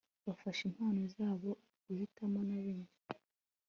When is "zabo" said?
1.15-1.49